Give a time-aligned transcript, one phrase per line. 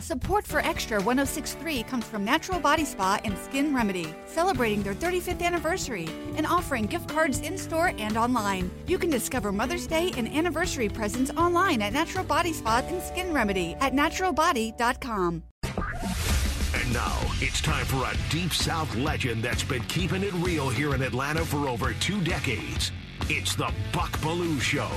[0.00, 5.42] Support for Extra 1063 comes from Natural Body Spa and Skin Remedy, celebrating their 35th
[5.42, 8.70] anniversary and offering gift cards in store and online.
[8.86, 13.32] You can discover Mother's Day and anniversary presents online at Natural Body Spa and Skin
[13.34, 15.42] Remedy at naturalbody.com.
[15.62, 20.94] And now it's time for a Deep South legend that's been keeping it real here
[20.94, 22.90] in Atlanta for over two decades.
[23.28, 24.90] It's the Buck Belue Show,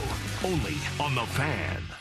[0.46, 1.93] only on The Fan.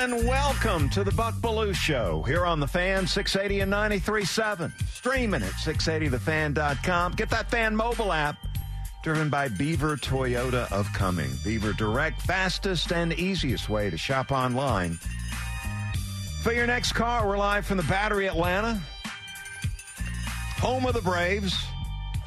[0.00, 4.72] And welcome to the Buck Belue Show here on the Fan 680 and 93.7.
[4.88, 7.12] Streaming at 680thefan.com.
[7.12, 8.38] Get that fan mobile app
[9.02, 11.30] driven by Beaver Toyota of Cumming.
[11.44, 14.98] Beaver Direct, fastest and easiest way to shop online.
[16.42, 18.80] For your next car, we're live from the Battery Atlanta,
[20.56, 21.54] home of the Braves,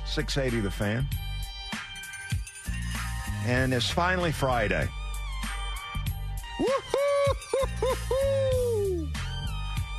[0.06, 1.08] 680 The Fan.
[3.48, 4.88] And it's finally Friday.
[6.60, 7.43] Woo-hoo!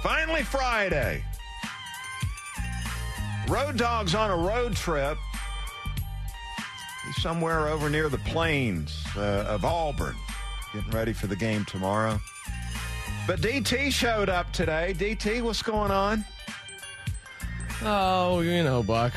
[0.03, 1.25] Finally Friday.
[3.49, 5.19] Road Dog's on a road trip.
[7.07, 10.17] He's somewhere over near the plains uh, of Auburn,
[10.73, 12.19] getting ready for the game tomorrow.
[13.27, 14.95] But DT showed up today.
[14.97, 16.25] DT, what's going on?
[17.83, 19.13] Oh, you know, Buck.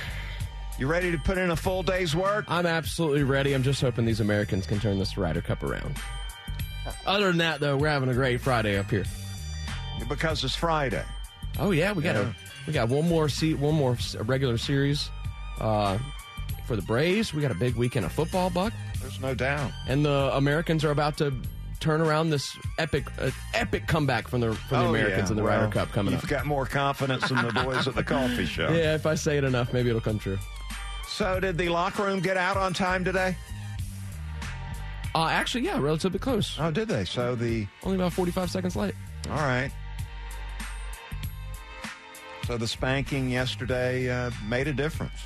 [0.80, 2.45] You ready to put in a full day's work?
[2.48, 3.54] I'm absolutely ready.
[3.54, 5.98] I'm just hoping these Americans can turn this Ryder Cup around.
[7.05, 9.05] Other than that, though, we're having a great Friday up here.
[10.09, 11.03] Because it's Friday.
[11.59, 12.21] Oh yeah, we got Yeah.
[12.21, 12.33] a
[12.67, 15.09] we got one more seat, one more regular series
[15.59, 15.97] uh,
[16.67, 17.33] for the Braves.
[17.33, 19.71] We got a big weekend of football, Buck, There's no doubt.
[19.88, 21.33] and the Americans are about to
[21.80, 25.31] turn around this epic uh, epic comeback from the from the Oh, Americans yeah.
[25.31, 26.21] in the Well, Ryder Cup coming up.
[26.21, 28.69] You've got more confidence in the boys at the coffee show.
[28.71, 30.38] Yeah, if I say it enough, maybe it'll come true.
[31.08, 33.35] So, did the locker room get out on time today?
[35.18, 36.56] Uh, actually, yeah, relatively close.
[36.60, 37.04] Oh, did they?
[37.04, 38.94] So the Only about 45 seconds late.
[39.32, 39.72] all right.
[42.46, 45.20] So the spanking yesterday uh, made a difference.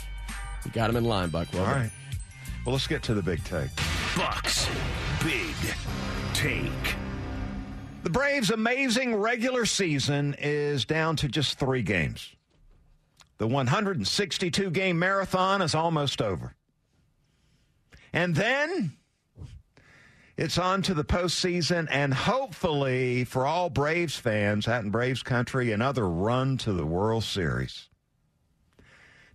[0.64, 1.50] We got him in line, Buck.
[1.52, 3.70] Well All Well, let's get to the big take.
[4.16, 4.70] Bucks
[5.26, 5.56] Big
[6.34, 6.96] Take.
[8.04, 12.34] The Braves' amazing regular season is down to just three games.
[13.40, 16.56] The 162 game marathon is almost over.
[18.14, 18.94] And then
[20.42, 25.72] it's on to the postseason, and hopefully, for all Braves fans out in Braves country,
[25.72, 27.90] another run to the World Series.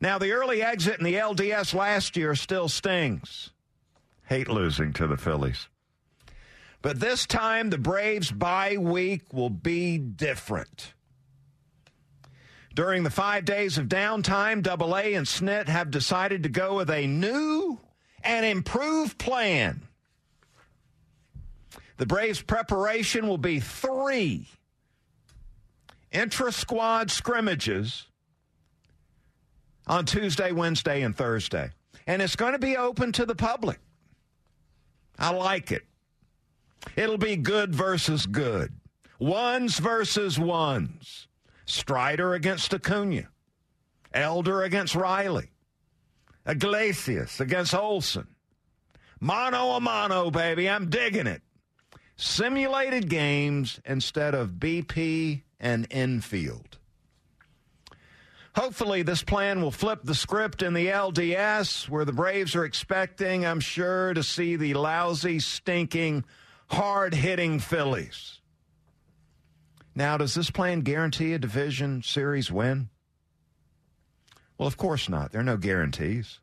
[0.01, 3.51] Now, the early exit in the LDS last year still stings.
[4.25, 5.69] Hate losing to the Phillies.
[6.83, 10.93] But this time, the Braves' bye week will be different.
[12.75, 16.91] During the five days of downtime, Double A and SNIT have decided to go with
[16.91, 17.79] a new
[18.25, 19.87] and improved plan.
[21.97, 24.49] The Braves' preparation will be three
[26.13, 28.07] intra squad scrimmages
[29.87, 31.71] on Tuesday, Wednesday, and Thursday.
[32.07, 33.79] And it's going to be open to the public.
[35.19, 35.85] I like it.
[36.95, 38.73] It'll be good versus good.
[39.19, 41.29] Ones versus ones.
[41.65, 43.29] Strider against Acuna.
[44.13, 45.51] Elder against Riley.
[46.47, 48.29] Iglesias against Olson.
[49.19, 50.69] Mano a mano, baby.
[50.69, 51.43] I'm digging it.
[52.17, 56.79] Simulated games instead of BP and infield.
[58.55, 63.45] Hopefully, this plan will flip the script in the LDS, where the Braves are expecting,
[63.45, 66.25] I'm sure, to see the lousy, stinking,
[66.69, 68.41] hard hitting Phillies.
[69.95, 72.89] Now, does this plan guarantee a division series win?
[74.57, 75.33] Well, of course not.
[75.33, 76.41] There are no guarantees.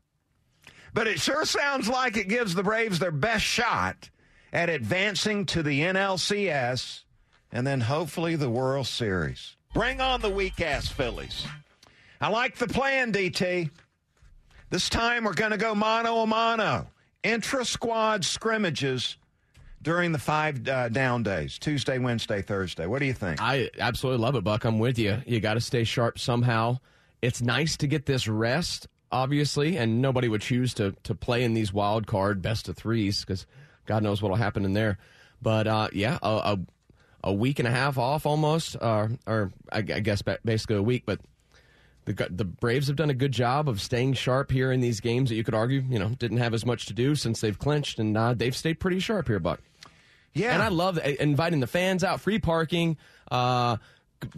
[0.94, 4.12] But it sure sounds like it gives the Braves their best shot
[4.54, 7.02] at advancing to the NLCS
[7.52, 9.58] and then hopefully the World Series.
[9.74, 11.46] Bring on the weak ass Phillies.
[12.22, 13.72] I like the plan, DT.
[14.70, 16.88] This time we're going to go mano a mano,
[17.24, 19.18] intra squad scrimmages
[19.82, 22.86] during the five uh, down days Tuesday, Wednesday, Thursday.
[22.86, 23.42] What do you think?
[23.42, 24.64] I absolutely love it, Buck.
[24.66, 25.22] I'm with you.
[25.26, 26.80] You got to stay sharp somehow.
[27.22, 31.54] It's nice to get this rest, obviously, and nobody would choose to to play in
[31.54, 33.46] these wild card best of threes because
[33.86, 34.98] God knows what'll happen in there.
[35.42, 36.60] But uh, yeah, a, a
[37.26, 41.04] a week and a half off almost, uh, or I, I guess basically a week.
[41.06, 41.20] But
[42.06, 45.30] the the Braves have done a good job of staying sharp here in these games
[45.30, 48.00] that you could argue, you know, didn't have as much to do since they've clinched,
[48.00, 49.62] and uh, they've stayed pretty sharp here, Buck.
[50.34, 50.54] yeah.
[50.54, 52.98] And I love uh, inviting the fans out, free parking.
[53.32, 53.78] Uh,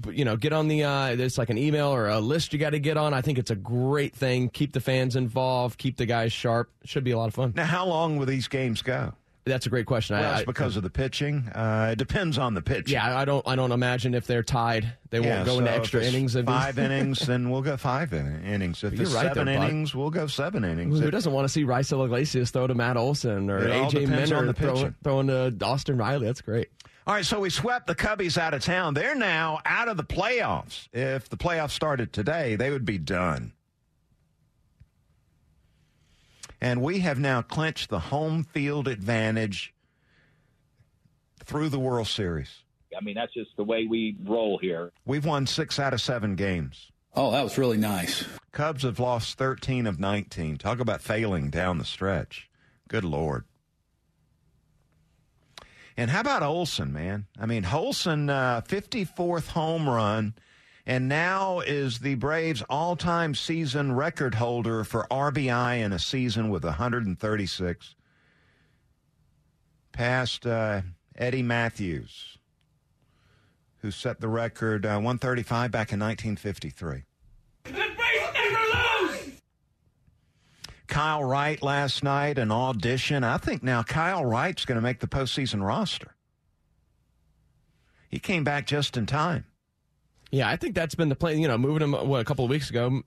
[0.09, 0.83] you know, get on the.
[0.83, 3.13] Uh, there's like an email or a list you got to get on.
[3.13, 4.49] I think it's a great thing.
[4.49, 5.77] Keep the fans involved.
[5.77, 6.71] Keep the guys sharp.
[6.85, 7.53] Should be a lot of fun.
[7.55, 9.13] now, how long will these games go?
[9.45, 10.17] That's a great question.
[10.17, 11.47] Well, I, it's because I, of the pitching.
[11.53, 12.89] Uh, it depends on the pitch.
[12.89, 13.47] Yeah, I don't.
[13.47, 16.33] I don't imagine if they're tied, they yeah, won't go so into extra innings.
[16.33, 18.83] Five innings, then we'll go five in- innings.
[18.83, 20.99] If it's right seven innings, we'll go seven innings.
[20.99, 24.95] Who doesn't want to see Raisel Iglesias throw to Matt Olson or AJ Minter throwing,
[25.03, 26.25] throwing to Austin Riley?
[26.25, 26.69] That's great.
[27.07, 28.95] All right, so we swept the Cubbies out of town.
[28.95, 30.87] They're now out of the playoffs.
[30.91, 33.53] If the playoffs started today, they would be done.
[36.61, 39.73] And we have now clinched the home field advantage
[41.43, 42.63] through the World Series.
[42.97, 44.91] I mean, that's just the way we roll here.
[45.05, 46.91] We've won six out of seven games.
[47.13, 48.25] Oh, that was really nice.
[48.51, 50.57] Cubs have lost 13 of 19.
[50.57, 52.49] Talk about failing down the stretch.
[52.87, 53.45] Good Lord.
[55.97, 57.25] And how about Olson, man?
[57.39, 60.35] I mean, Olson, uh, 54th home run,
[60.85, 66.49] and now is the Braves' all time season record holder for RBI in a season
[66.49, 67.95] with 136.
[69.91, 70.81] Past uh,
[71.15, 72.37] Eddie Mathews,
[73.77, 77.03] who set the record uh, 135 back in 1953.
[77.63, 77.97] The Braves
[78.33, 79.41] never lose!
[80.87, 83.23] Kyle Wright last night, an audition.
[83.23, 86.15] I think now Kyle Wright's going to make the postseason roster.
[88.09, 89.45] He came back just in time.
[90.31, 91.39] Yeah, I think that's been the plan.
[91.39, 93.01] You know, moving him what a couple of weeks ago,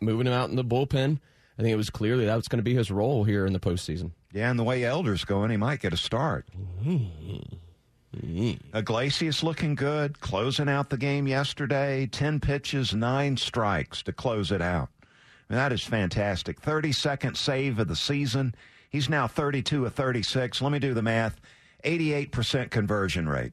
[0.00, 1.18] moving him out in the bullpen.
[1.58, 3.58] I think it was clearly that was going to be his role here in the
[3.58, 4.12] postseason.
[4.32, 6.46] Yeah, and the way Elder's going, he might get a start.
[6.84, 8.52] Mm-hmm.
[8.74, 12.06] Iglesias looking good, closing out the game yesterday.
[12.06, 14.88] 10 pitches, nine strikes to close it out.
[15.02, 16.60] I mean, that is fantastic.
[16.60, 18.54] 32nd save of the season.
[18.90, 20.62] He's now 32 of 36.
[20.62, 21.40] Let me do the math
[21.84, 23.52] 88% conversion rate.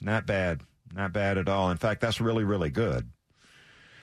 [0.00, 0.62] Not bad.
[0.94, 1.70] Not bad at all.
[1.70, 3.08] In fact, that's really, really good.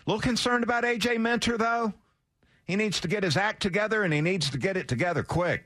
[0.06, 1.18] A little concerned about A.J.
[1.18, 1.94] Minter, though.
[2.66, 5.66] He needs to get his act together, and he needs to get it together quick.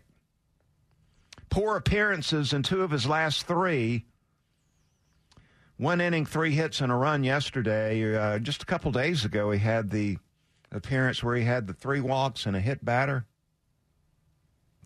[1.50, 4.06] Poor appearances in two of his last three.
[5.78, 8.16] One inning, three hits, and a run yesterday.
[8.16, 10.18] Uh, just a couple days ago, he had the
[10.72, 13.26] appearance where he had the three walks and a hit batter,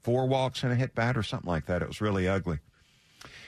[0.04, 1.82] four walks and a hit batter, something like that.
[1.82, 2.60] It was really ugly.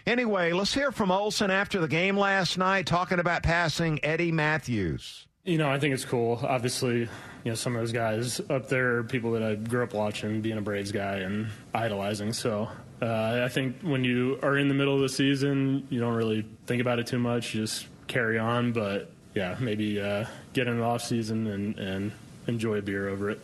[0.06, 5.26] Anyway, let's hear from Olson after the game last night, talking about passing Eddie Mathews.
[5.44, 6.40] You know, I think it's cool.
[6.44, 7.10] Obviously, you
[7.44, 10.58] know, some of those guys up there are people that I grew up watching, being
[10.58, 12.34] a Braves guy and idolizing.
[12.34, 12.70] So
[13.02, 16.46] uh, I think when you are in the middle of the season, you don't really
[16.68, 17.56] think about it too much.
[17.56, 18.74] You just carry on.
[18.74, 22.12] But yeah, maybe uh, get in the off season and, and
[22.48, 23.44] enjoy a beer over it.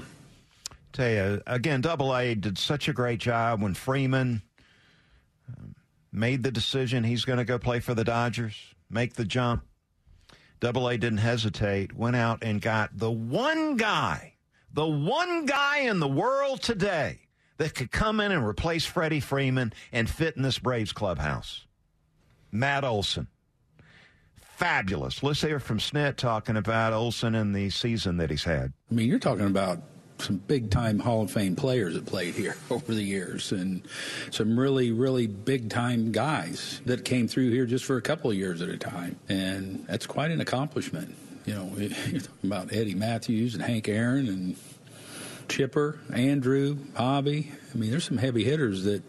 [0.94, 4.42] Tell you again, Double A did such a great job when Freeman
[6.12, 8.56] made the decision he's going to go play for the Dodgers,
[8.90, 9.63] make the jump.
[10.60, 14.36] Double A didn't hesitate, went out and got the one guy,
[14.74, 17.19] the one guy in the world today
[17.58, 21.66] that could come in and replace Freddie Freeman and fit in this Braves clubhouse.
[22.52, 23.28] Matt Olson.
[24.40, 25.24] Fabulous.
[25.24, 28.74] Let's hear from Snit talking about Olson and the season that he's had.
[28.92, 29.80] I mean, you're talking about
[30.21, 33.81] some big time Hall of Fame players that played here over the years, and
[34.31, 38.38] some really, really big time guys that came through here just for a couple of
[38.38, 39.18] years at a time.
[39.29, 41.15] And that's quite an accomplishment.
[41.45, 44.56] You know, you're talking about Eddie Mathews and Hank Aaron and
[45.50, 47.51] Chipper, Andrew, Bobby.
[47.73, 49.03] I mean, there's some heavy hitters that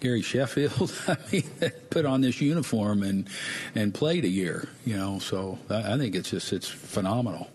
[0.00, 1.44] Gary Sheffield, I mean,
[1.90, 3.28] put on this uniform and
[3.74, 4.68] and played a year.
[4.84, 7.48] You know, so I, I think it's just it's phenomenal.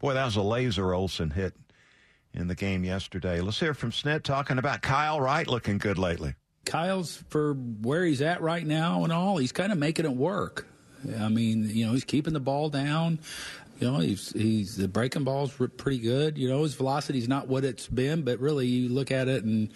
[0.00, 1.54] Boy, that was a laser Olson hit
[2.34, 3.40] in the game yesterday.
[3.40, 6.34] Let's hear from Snit talking about Kyle Wright looking good lately.
[6.64, 10.66] Kyle's for where he's at right now and all, he's kind of making it work.
[11.18, 13.18] I mean, you know, he's keeping the ball down.
[13.80, 16.38] You know, he's he's the breaking ball's pretty good.
[16.38, 19.70] You know, his velocity's not what it's been, but really, you look at it and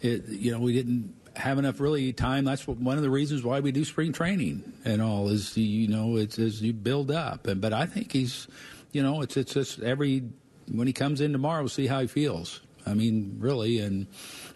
[0.00, 2.44] it, you know, we didn't have enough really time.
[2.44, 5.88] That's what, one of the reasons why we do spring training and all is you
[5.88, 7.46] know it's as you build up.
[7.46, 8.48] And but I think he's,
[8.90, 10.24] you know, it's it's just every
[10.72, 12.60] when he comes in tomorrow, see how he feels.
[12.86, 14.06] I mean, really, and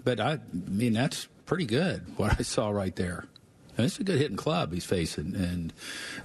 [0.04, 3.24] but I, I mean that's pretty good what I saw right there.
[3.76, 5.72] And it's a good hitting club he's facing, and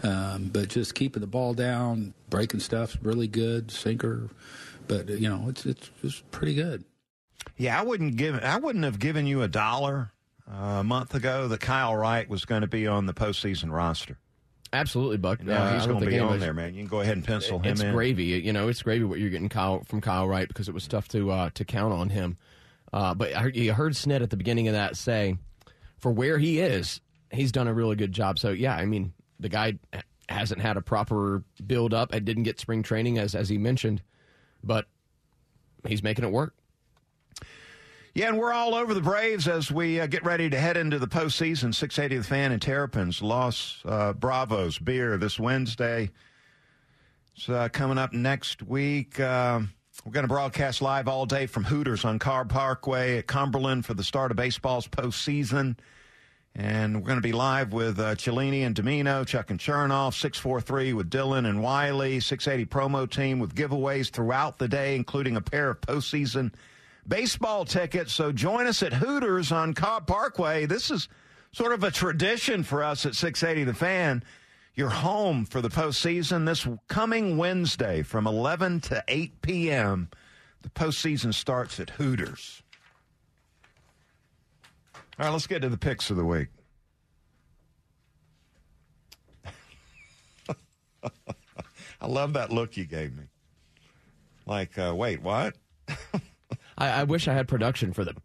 [0.03, 4.29] um, but just keeping the ball down, breaking stuff's really good, sinker,
[4.87, 6.85] but you know it's it's just pretty good.
[7.57, 10.13] Yeah, I wouldn't give I wouldn't have given you a dollar
[10.49, 14.17] uh, a month ago that Kyle Wright was going to be on the postseason roster.
[14.73, 15.43] Absolutely, Buck.
[15.43, 16.73] No, uh, he's going to be on there, man.
[16.73, 17.87] You can go ahead and pencil him it's in.
[17.87, 18.23] It's gravy.
[18.23, 21.07] You know, it's gravy what you're getting Kyle, from Kyle Wright because it was tough
[21.09, 22.37] to uh, to count on him.
[22.93, 25.37] Uh, but I you heard Snit at the beginning of that say,
[25.97, 27.01] for where he is,
[27.31, 28.39] he's done a really good job.
[28.39, 29.77] So yeah, I mean, the guy
[30.29, 34.01] hasn't had a proper build up and didn't get spring training as as he mentioned,
[34.63, 34.87] but
[35.85, 36.53] he's making it work.
[38.13, 40.99] Yeah, and we're all over the Braves as we uh, get ready to head into
[40.99, 41.73] the postseason.
[41.73, 46.09] 680 The Fan and Terrapins, Los uh, Bravos beer this Wednesday.
[47.33, 49.17] It's uh, coming up next week.
[49.17, 49.61] Uh,
[50.03, 53.93] we're going to broadcast live all day from Hooters on Cobb Parkway at Cumberland for
[53.93, 55.77] the start of baseball's postseason.
[56.53, 60.91] And we're going to be live with uh, Cellini and Domino, Chuck and Chernoff, 643
[60.91, 65.69] with Dylan and Wiley, 680 promo team with giveaways throughout the day, including a pair
[65.69, 66.51] of postseason
[67.07, 68.13] baseball tickets.
[68.13, 70.65] So join us at Hooters on Cobb Parkway.
[70.65, 71.07] This is
[71.51, 74.23] sort of a tradition for us at 680 The Fan.
[74.73, 80.09] You're home for the postseason this coming Wednesday from 11 to 8 p.m.
[80.61, 82.63] The postseason starts at Hooters.
[85.19, 86.47] All right, let's get to the picks of the week.
[92.01, 93.23] I love that look you gave me.
[94.45, 95.55] Like, uh, wait, what?
[96.81, 98.15] I, I, wish I had production for the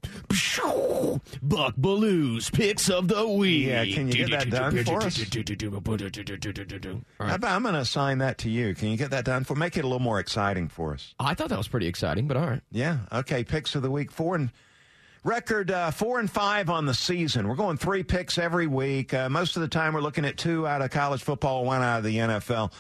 [1.42, 3.66] Buck Belue's picks of the week.
[3.66, 5.18] Yeah, can you get that done for us?
[7.18, 7.44] Right.
[7.44, 8.74] I'm going to assign that to you.
[8.74, 9.54] Can you get that done for?
[9.54, 11.14] Make it a little more exciting for us.
[11.20, 12.62] I thought that was pretty exciting, but all right.
[12.72, 13.00] Yeah.
[13.12, 13.44] Okay.
[13.44, 14.10] Picks of the week.
[14.10, 14.50] Four and
[15.22, 17.48] record uh, four and five on the season.
[17.48, 19.12] We're going three picks every week.
[19.12, 21.98] Uh, most of the time, we're looking at two out of college football, one out
[21.98, 22.72] of the NFL.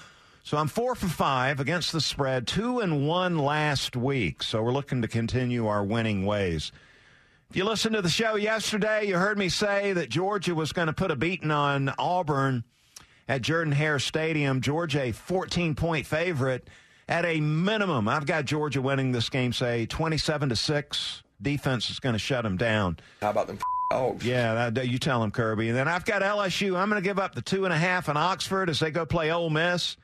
[0.46, 4.44] So I'm four for five against the spread, two and one last week.
[4.44, 6.70] So we're looking to continue our winning ways.
[7.50, 10.86] If you listened to the show yesterday, you heard me say that Georgia was going
[10.86, 12.62] to put a beating on Auburn
[13.26, 14.60] at Jordan Hare Stadium.
[14.60, 16.68] Georgia, a 14 point favorite.
[17.08, 21.22] At a minimum, I've got Georgia winning this game, say 27 to 6.
[21.42, 22.98] Defense is going to shut them down.
[23.20, 23.58] How about them
[23.90, 25.70] Oh, Yeah, that, you tell them, Kirby.
[25.70, 26.76] And then I've got LSU.
[26.76, 29.04] I'm going to give up the two and a half in Oxford as they go
[29.04, 29.96] play Ole Miss.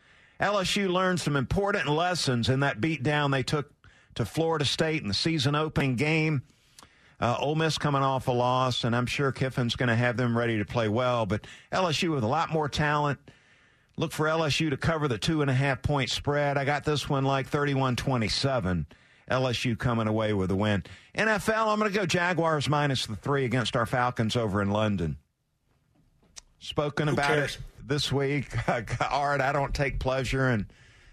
[0.43, 3.71] LSU learned some important lessons in that beatdown they took
[4.17, 6.43] to Florida State in the season opening game.
[7.21, 10.37] Uh, Ole Miss coming off a loss, and I'm sure Kiffin's going to have them
[10.37, 11.25] ready to play well.
[11.25, 13.21] But LSU with a lot more talent.
[13.97, 16.59] Look for LSU to cover the two and a half point spread.
[16.59, 18.87] I got this one like 31 27.
[19.31, 20.83] LSU coming away with a win.
[21.17, 25.19] NFL, I'm going to go Jaguars minus the three against our Falcons over in London.
[26.59, 27.55] Spoken Who about cares?
[27.55, 28.49] it this week.
[29.11, 30.67] Art, I don't take pleasure in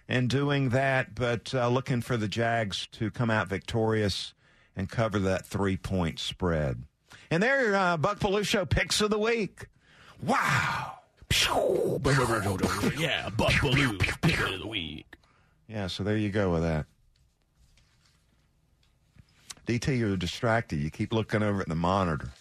[0.08, 4.34] in doing that, but uh, looking for the Jags to come out victorious
[4.76, 6.84] and cover that three point spread.
[7.32, 9.68] And there, uh, Buck Belushi picks of the week.
[10.24, 10.94] Wow.
[12.98, 15.16] yeah, Buck Belue's pick of the week.
[15.68, 16.88] Yeah, so there you go with that.
[19.68, 20.80] DT, you're distracted.
[20.80, 22.32] You keep looking over at the monitor,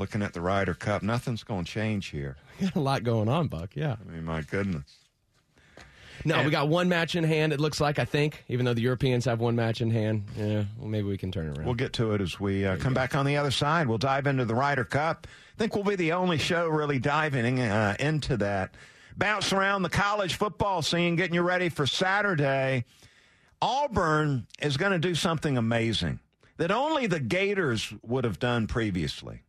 [0.00, 1.02] looking at the Ryder Cup.
[1.04, 2.36] Nothing's going to change here.
[2.60, 3.70] Got a lot going on, Buck.
[3.76, 3.94] Yeah.
[4.04, 4.82] I mean, my goodness.
[6.24, 7.52] No, And- we got one match in hand.
[7.52, 10.24] It looks like I think, even though the Europeans have one match in hand.
[10.36, 11.64] Yeah, well, maybe we can turn it around.
[11.64, 13.86] We'll get to it as we uh, come back on the other side.
[13.88, 15.26] We'll dive into the Ryder Cup.
[15.54, 18.74] I think we'll be the only show really diving uh, into that.
[19.16, 22.84] Bounce around the college football scene, getting you ready for Saturday.
[23.62, 26.20] Auburn is going to do something amazing
[26.58, 29.42] that only the Gators would have done previously.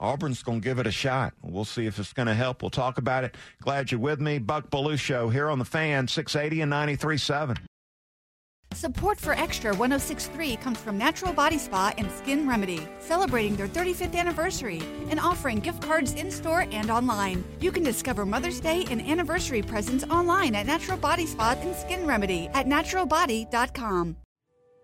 [0.00, 1.32] Auburn's going to give it a shot.
[1.42, 2.62] We'll see if it's going to help.
[2.62, 3.36] We'll talk about it.
[3.62, 4.38] Glad you're with me.
[4.38, 7.56] Buck Belue Show here on the fan, 680 and 93.7.
[8.72, 14.14] Support for Extra 1063 comes from Natural Body Spa and Skin Remedy, celebrating their 35th
[14.14, 17.42] anniversary and offering gift cards in store and online.
[17.60, 22.06] You can discover Mother's Day and anniversary presents online at Natural Body Spa and Skin
[22.06, 24.16] Remedy at naturalbody.com.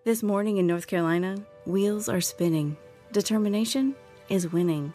[0.05, 2.77] This morning in North Carolina, wheels are spinning.
[3.13, 3.95] Determination
[4.31, 4.95] is winning.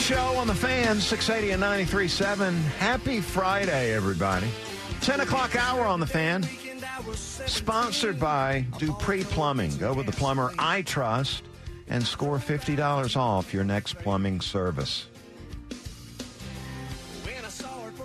[0.00, 2.54] Show on the fan, 680 and 93.7.
[2.78, 4.48] Happy Friday, everybody.
[5.02, 6.42] 10 o'clock hour on the fan.
[7.14, 9.76] Sponsored by Dupree Plumbing.
[9.76, 11.44] Go with the plumber I trust
[11.88, 15.06] and score $50 off your next plumbing service.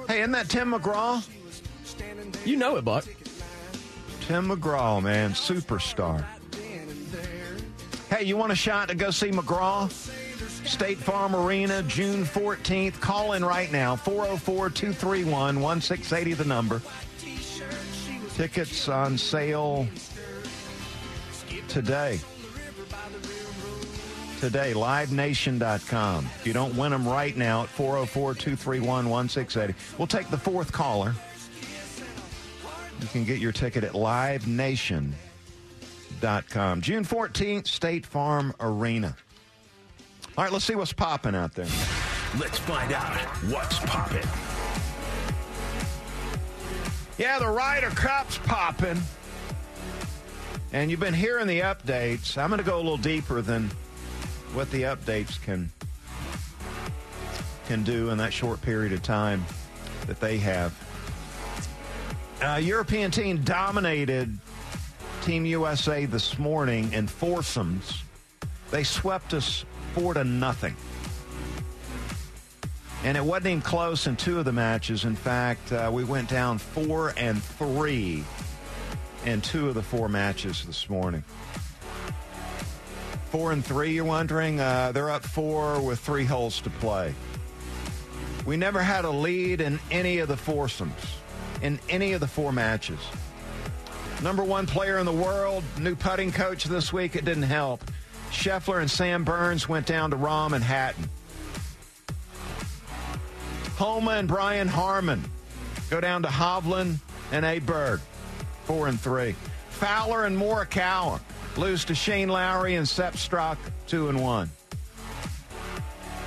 [0.07, 1.25] Hey, isn't that Tim McGraw?
[2.45, 3.05] You know it, Buck.
[4.21, 6.25] Tim McGraw, man, superstar.
[8.09, 9.89] Hey, you want a shot to go see McGraw?
[10.67, 12.99] State Farm Arena, June 14th.
[12.99, 16.81] Call in right now, 404 231 1680, the number.
[18.33, 19.87] Tickets on sale
[21.67, 22.19] today.
[24.39, 26.25] Today, livenation.com.
[26.25, 30.71] If you don't win them right now at 404 231 1680, we'll take the fourth
[30.71, 31.15] caller.
[33.01, 35.13] You can get your ticket at livenation.com.
[36.81, 39.15] June 14th, State Farm Arena.
[40.37, 41.67] All right, let's see what's popping out there.
[42.37, 43.15] Let's find out
[43.49, 44.27] what's popping.
[47.17, 49.01] Yeah, the Ryder Cup's popping.
[50.73, 52.37] And you've been hearing the updates.
[52.37, 53.69] I'm going to go a little deeper than
[54.53, 55.71] what the updates can
[57.67, 59.43] can do in that short period of time
[60.05, 60.73] that they have.
[62.41, 64.37] Uh, European team dominated
[65.23, 68.03] Team USA this morning in foursomes.
[68.69, 69.65] They swept us
[69.95, 70.75] four to nothing.
[73.05, 75.05] And it wasn't even close in two of the matches.
[75.05, 78.25] In fact, uh, we went down four and three
[79.25, 81.23] in two of the four matches this morning.
[83.29, 84.59] Four and three, you're wondering?
[84.59, 87.13] Uh, they're up four with three holes to play.
[88.45, 90.93] We never had a lead in any of the foursomes,
[91.61, 92.99] in any of the four matches.
[94.21, 97.81] Number one player in the world, new putting coach this week, it didn't help.
[98.35, 101.09] Scheffler and Sam Burns went down to Rahm and Hatton.
[103.77, 105.23] Homa and Brian Harman
[105.89, 106.97] go down to Hovland
[107.31, 107.99] and Åberg,
[108.65, 109.35] four and three.
[109.69, 111.19] Fowler and Morikawa
[111.57, 114.49] lose to Shane Lowry and Sepp Straka, two and one.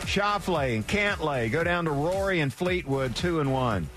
[0.01, 3.89] Schauffele and Cantlay go down to Rory and Fleetwood, two and one.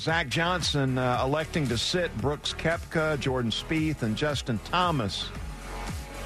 [0.00, 5.28] Zach Johnson uh, electing to sit Brooks Koepka, Jordan Spieth, and Justin Thomas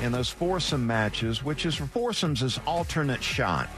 [0.00, 3.68] in those foursome matches, which is for foursomes is alternate shot.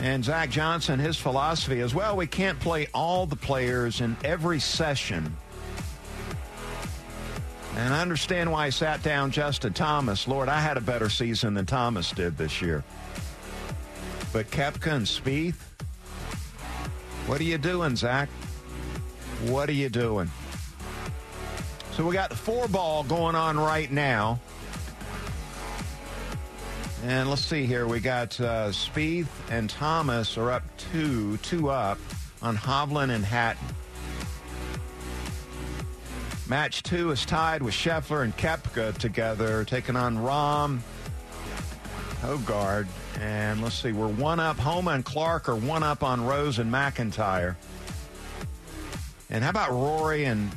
[0.00, 4.60] And Zach Johnson, his philosophy as well, we can't play all the players in every
[4.60, 5.36] session.
[7.74, 10.28] And I understand why he sat down Justin Thomas.
[10.28, 12.84] Lord, I had a better season than Thomas did this year.
[14.32, 15.56] But Koepka and Spieth,
[17.26, 18.28] what are you doing, Zach?
[19.46, 20.30] What are you doing?
[21.92, 24.40] So we got the four ball going on right now.
[27.04, 27.86] And let's see here.
[27.86, 31.98] We got uh, Spieth and Thomas are up two, two up
[32.40, 33.66] on Hovland and Hatton.
[36.48, 40.80] Match two is tied with Scheffler and Koepka together, taking on Rahm,
[42.20, 42.86] Hojgaard,
[43.20, 44.58] and let's see, we're one up.
[44.58, 47.56] Homa and Clark are one up on Rose and MacIntyre.
[49.30, 50.50] And how about Rory and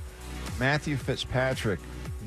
[0.60, 1.80] Matthew Fitzpatrick?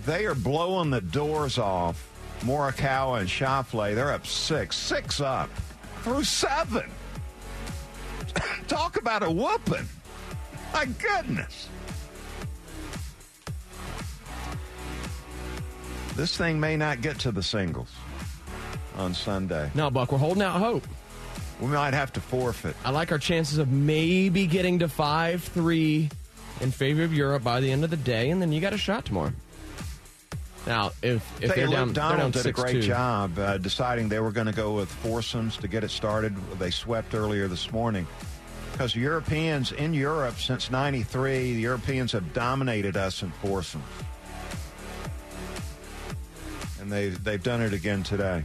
[0.07, 2.09] They are blowing the doors off
[2.41, 3.95] Morikawa and Schauffele.
[3.95, 5.51] They're up six, six up
[6.03, 6.91] through seven.
[8.69, 9.89] Talk about a whooping.
[10.73, 11.69] My goodness.
[16.15, 17.91] This thing may not get to the singles
[18.99, 19.71] on Sunday.
[19.75, 20.87] No, Buck, we're holding out hope.
[21.61, 22.77] We might have to forfeit.
[22.85, 26.09] I like our chances of maybe getting to 5 3
[26.61, 28.79] in favor of Europe by the end of the day, and then you got a
[28.79, 29.33] shot tomorrow.
[30.67, 32.83] Now, if, if They they're down, Donald down did a great 6-2.
[32.83, 36.37] job uh, deciding they were going to go with foursomes to get it started.
[36.59, 38.07] They swept earlier this morning
[38.73, 43.85] because Europeans in Europe since '93, the Europeans have dominated us in foursomes,
[46.81, 48.45] and they they've done it again today.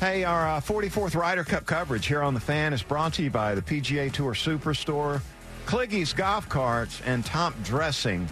[0.00, 3.30] Hey, our uh, 44th Ryder Cup coverage here on the Fan is brought to you
[3.30, 5.20] by the PGA Tour Superstore,
[5.66, 8.28] Cliggy's Golf Carts, and Top Dressing.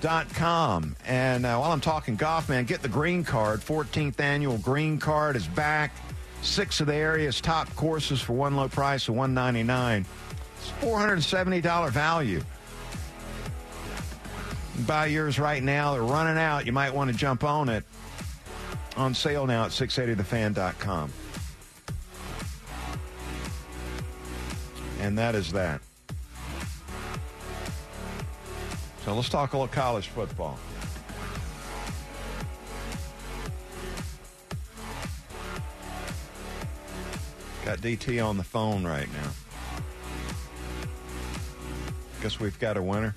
[0.00, 0.94] Dot com.
[1.04, 3.58] And uh, while I'm talking golf, man, get the green card.
[3.58, 5.92] 14th annual green card is back.
[6.42, 10.06] Six of the area's top courses for one low price of 199
[10.58, 12.40] It's $470 value.
[14.86, 15.94] Buy yours right now.
[15.94, 16.66] They're running out.
[16.66, 17.82] You might want to jump on it.
[18.96, 21.12] On sale now at 680thefan.com.
[25.00, 25.80] And that is that.
[29.04, 30.58] So let's talk a little college football.
[37.64, 39.30] Got DT on the phone right now.
[42.22, 43.14] Guess we've got a winner.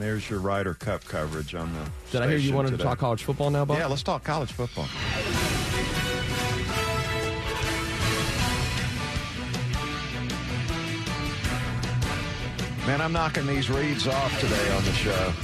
[0.00, 1.90] And there's your Ryder Cup coverage on the.
[2.10, 2.84] Did I hear you wanted today.
[2.84, 3.76] to talk college football now, Buck?
[3.76, 4.86] Yeah, let's talk college football.
[12.86, 15.34] Man, I'm knocking these reads off today on the show.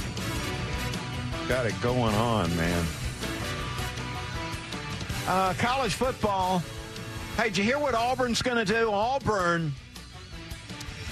[1.47, 2.83] got it going on, man.
[5.27, 6.63] Uh, college football.
[7.35, 8.89] Hey, did you hear what Auburn's going to do?
[8.91, 9.71] Auburn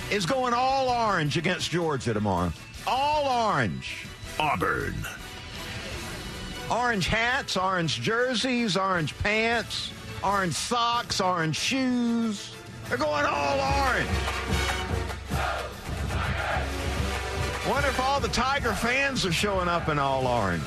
[0.10, 2.52] is going all orange against Georgia tomorrow.
[2.88, 4.06] All orange.
[4.39, 4.95] Auburn.
[6.69, 9.91] Orange hats, orange jerseys, orange pants,
[10.24, 12.56] orange socks, orange shoes.
[12.89, 14.10] They're going all orange.
[17.67, 20.63] Wonder if all the Tiger fans are showing up in all orange.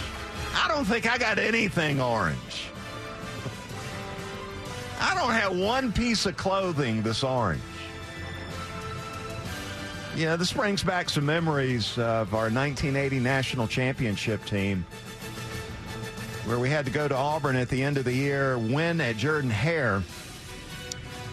[0.55, 2.71] I don't think I got anything orange.
[5.01, 7.61] I don't have one piece of clothing that's orange.
[10.19, 14.85] Yeah, this brings back some memories of our 1980 national championship team
[16.45, 19.17] where we had to go to Auburn at the end of the year, win at
[19.17, 20.03] Jordan Hare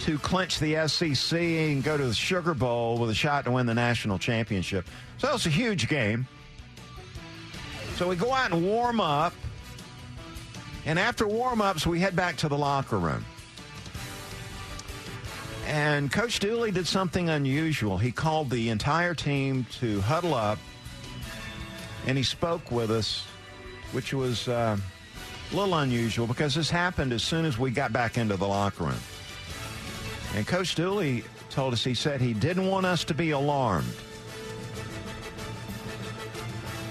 [0.02, 3.66] to clinch the SEC and go to the Sugar Bowl with a shot to win
[3.66, 4.86] the national championship.
[5.18, 6.28] So it was a huge game.
[7.96, 9.34] So we go out and warm up.
[10.86, 13.26] And after warm ups, we head back to the locker room.
[15.66, 17.98] And Coach Dooley did something unusual.
[17.98, 20.60] He called the entire team to huddle up
[22.06, 23.26] and he spoke with us,
[23.92, 24.78] which was uh,
[25.52, 28.86] a little unusual because this happened as soon as we got back into the locker
[28.86, 29.00] room.
[30.36, 33.88] And Coach Dooley told us, he said he didn't want us to be alarmed,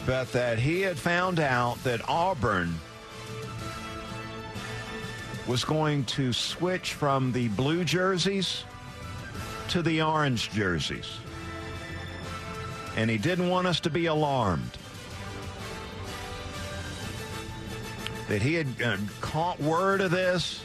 [0.07, 2.75] but that he had found out that Auburn
[5.47, 8.65] was going to switch from the blue jerseys
[9.69, 11.19] to the orange jerseys.
[12.97, 14.79] And he didn't want us to be alarmed.
[18.29, 20.63] That he had uh, caught word of this.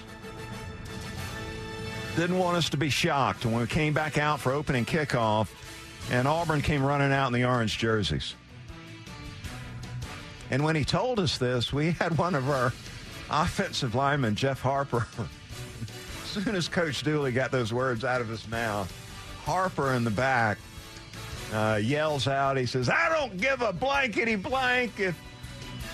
[2.16, 5.50] Didn't want us to be shocked when we came back out for opening kickoff
[6.12, 8.36] and Auburn came running out in the orange jerseys.
[10.52, 12.74] And when he told us this, we had one of our
[13.30, 15.08] offensive lineman, Jeff Harper.
[16.24, 18.92] as soon as Coach Dooley got those words out of his mouth,
[19.44, 20.58] Harper in the back
[21.54, 25.16] uh, yells out, he says, I don't give a blankety blank if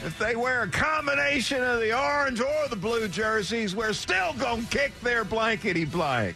[0.03, 4.65] if they wear a combination of the orange or the blue jerseys, we're still going
[4.65, 6.35] to kick their blankety blank.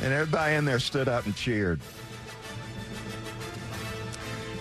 [0.00, 1.80] And everybody in there stood up and cheered.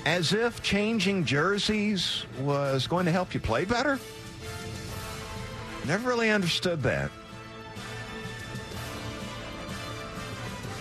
[0.05, 3.99] As if changing jerseys was going to help you play better.
[5.85, 7.11] Never really understood that.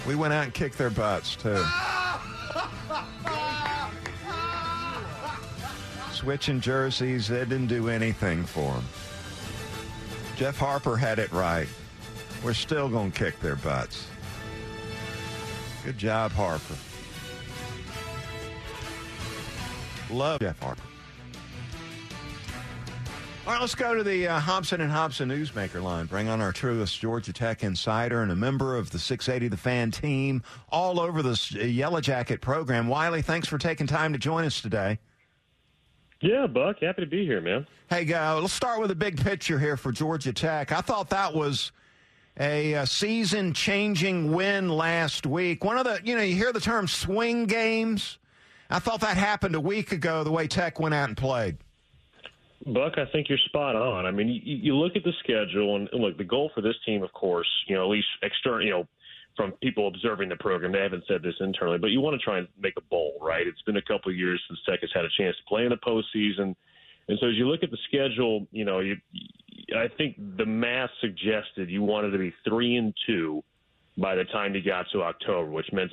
[0.07, 1.63] We went out and kicked their butts, too.
[6.13, 8.85] Switching jerseys, that didn't do anything for them.
[10.37, 11.69] Jeff Harper had it right.
[12.43, 14.07] We're still going to kick their butts.
[15.85, 16.77] Good job, Harper.
[20.11, 20.90] Love Jeff Harper.
[23.47, 26.05] All right, let's go to the uh, Hobson and Hobson Newsmaker line.
[26.07, 29.91] Bring on our truest Georgia Tech insider and a member of the 680 The Fan
[29.91, 31.35] team all over the
[31.67, 32.87] Yellow Jacket program.
[32.87, 34.99] Wiley, thanks for taking time to join us today.
[36.21, 37.67] Yeah, Buck, happy to be here, man.
[37.89, 40.71] Hey, uh, let's start with a big picture here for Georgia Tech.
[40.71, 41.73] I thought that was
[42.39, 45.65] a, a season-changing win last week.
[45.65, 48.19] One of the, you know, you hear the term swing games.
[48.69, 50.25] I thought that happened a week ago.
[50.25, 51.57] The way Tech went out and played.
[52.67, 54.05] Buck, I think you're spot on.
[54.05, 57.03] I mean, you, you look at the schedule, and look, the goal for this team,
[57.03, 58.89] of course, you know, at least external, you know,
[59.37, 62.39] from people observing the program, they haven't said this internally, but you want to try
[62.39, 63.47] and make a bowl, right?
[63.47, 65.71] It's been a couple of years since Tech has had a chance to play in
[65.71, 66.55] the postseason,
[67.09, 68.97] and so as you look at the schedule, you know, you,
[69.77, 73.43] I think the math suggested you wanted to be three and two
[73.99, 75.93] by the time you got to October, which meant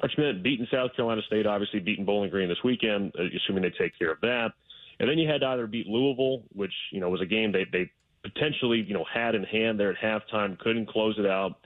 [0.00, 3.70] which meant beating South Carolina State, obviously beating Bowling Green this weekend, uh, assuming they
[3.70, 4.50] take care of that.
[4.98, 7.66] And then you had to either beat Louisville, which you know was a game they
[7.70, 7.90] they
[8.22, 11.56] potentially you know had in hand there at halftime, couldn't close it out.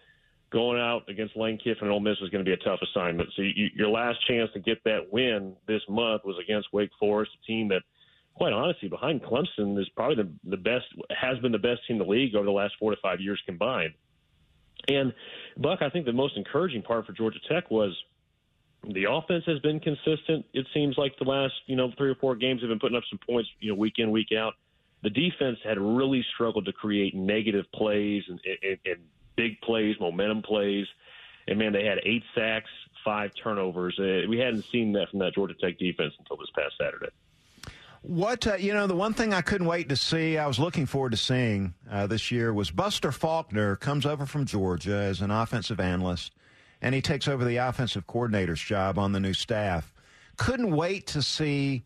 [0.51, 3.29] Going out against Lane Kiffin and Ole Miss was going to be a tough assignment.
[3.37, 7.31] So you, your last chance to get that win this month was against Wake Forest,
[7.41, 7.83] a team that,
[8.35, 12.07] quite honestly, behind Clemson is probably the the best has been the best team in
[12.07, 13.95] the league over the last four to five years combined.
[14.89, 15.13] And
[15.57, 17.97] Buck, I think the most encouraging part for Georgia Tech was
[18.85, 20.47] the offense has been consistent.
[20.53, 23.05] It seems like the last, you know, three or four games have been putting up
[23.11, 24.55] some points, you know, week in, week out.
[25.03, 29.01] The defense had really struggled to create negative plays and, and, and
[29.37, 30.87] big plays, momentum plays.
[31.49, 32.71] And man, they had eight sacks,
[33.05, 33.99] five turnovers.
[33.99, 37.11] Uh, we hadn't seen that from that Georgia Tech defense until this past Saturday.
[38.03, 40.87] What uh, you know, the one thing I couldn't wait to see, I was looking
[40.87, 45.31] forward to seeing uh, this year was Buster Faulkner comes over from Georgia as an
[45.31, 46.33] offensive analyst
[46.83, 49.93] and he takes over the offensive coordinator's job on the new staff.
[50.37, 51.83] Couldn't wait to see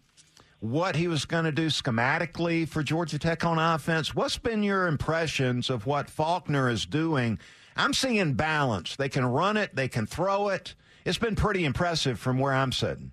[0.61, 4.15] what he was going to do schematically for Georgia Tech on offense.
[4.15, 7.39] What's been your impressions of what Faulkner is doing?
[7.77, 8.97] I'm seeing balance.
[8.97, 10.75] They can run it, they can throw it.
[11.05, 13.13] It's been pretty impressive from where I'm sitting.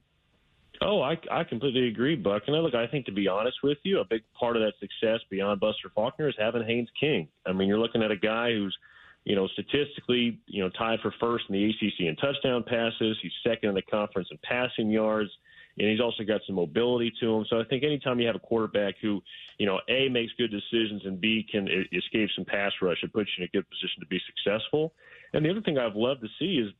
[0.84, 2.44] Oh, I, I completely agree, Buck.
[2.48, 5.20] And look, I think to be honest with you, a big part of that success
[5.30, 7.28] beyond Buster Faulkner is having Haynes King.
[7.46, 8.76] I mean, you're looking at a guy who's,
[9.24, 13.18] you know, statistically, you know, tied for first in the ACC in touchdown passes.
[13.22, 15.30] He's second in the conference in passing yards
[15.78, 17.46] and he's also got some mobility to him.
[17.50, 19.22] So I think anytime you have a quarterback who,
[19.58, 23.30] you know, A, makes good decisions and B, can escape some pass rush, it puts
[23.38, 24.94] you in a good position to be successful.
[25.34, 26.74] And the other thing I've loved to see is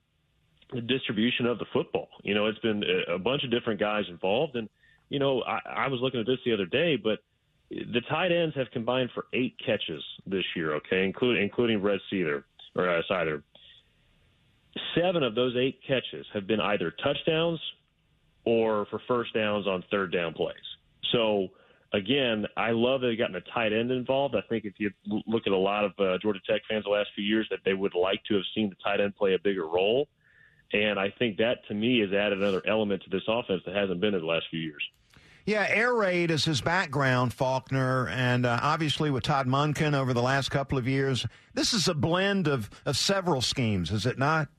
[0.74, 2.10] the distribution of the football.
[2.24, 4.56] You know, it's been a bunch of different guys involved.
[4.56, 4.70] And,
[5.10, 7.20] you know, I, I was looking at this the other day, but
[7.72, 12.44] the tight ends have combined for eight catches this year, okay, including including Red Cedar
[12.76, 13.02] or uh.
[14.96, 17.60] Seven of those eight catches have been either touchdowns
[18.46, 20.56] or for first downs on third down plays.
[21.12, 21.50] So
[21.94, 24.36] again, I love that they've gotten a tight end involved.
[24.36, 24.92] I think if you
[25.28, 27.74] look at a lot of uh, Georgia Tech fans the last few years, that they
[27.74, 30.08] would like to have seen the tight end play a bigger role.
[30.74, 34.00] And I think that to me has added another element to this offense that hasn't
[34.00, 34.84] been in the last few years.
[35.46, 40.22] Yeah, air raid is his background, Faulkner, and uh, obviously with Todd Monken over the
[40.22, 41.26] last couple of years.
[41.54, 44.50] This is a blend of, of several schemes, is it not?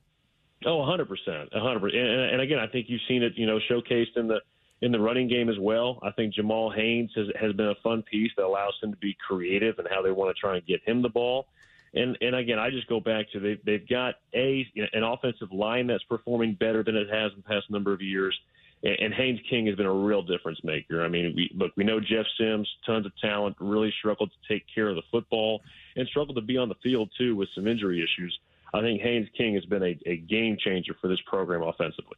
[0.65, 1.07] Oh, 100%.
[1.53, 1.95] 100%.
[1.95, 4.39] And, and again, I think you've seen it, you know, showcased in the
[4.81, 5.97] in the running game as well.
[6.03, 9.15] I think Jamal Haynes has, has been a fun piece that allows him to be
[9.25, 11.47] creative and how they want to try and get him the ball.
[11.93, 15.87] And and again, I just go back to they they've got a an offensive line
[15.87, 18.37] that's performing better than it has in the past number of years.
[18.83, 21.03] And, and Haynes King has been a real difference maker.
[21.03, 24.65] I mean, we, look, we know Jeff Sims, tons of talent, really struggled to take
[24.73, 25.61] care of the football
[25.95, 28.37] and struggled to be on the field too with some injury issues.
[28.73, 32.17] I think Haynes King has been a, a game changer for this program offensively.